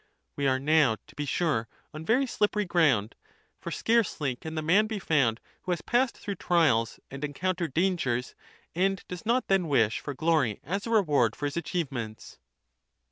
[0.35, 3.13] We are now, to be sure, on very shppery ground;
[3.59, 8.33] for scarcely can the man be found who has passed through trials and encountered dangers
[8.73, 12.39] and does not then wish for glory as a reward for his achievements.